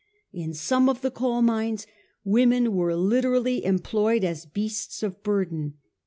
[0.33, 1.85] In some of the coal mines
[2.23, 5.75] women were literally employed as beasts of burden.